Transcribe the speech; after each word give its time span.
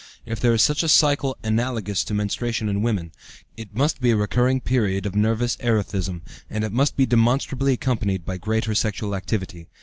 If 0.25 0.39
there 0.39 0.55
is 0.55 0.63
such 0.63 0.81
a 0.81 0.87
cycle 0.89 1.37
analogous 1.43 2.03
to 2.05 2.15
menstruation 2.15 2.67
in 2.67 2.81
women, 2.81 3.11
it 3.55 3.75
must 3.75 4.01
be 4.01 4.09
a 4.09 4.15
recurring 4.15 4.59
period 4.59 5.05
of 5.05 5.13
nervous 5.15 5.57
erethism, 5.57 6.21
and 6.49 6.63
it 6.63 6.71
must 6.71 6.97
be 6.97 7.05
demonstrably 7.05 7.73
accompanied 7.73 8.25
by 8.25 8.37
greater 8.37 8.73
sexual 8.73 9.13
activity. 9.13 9.67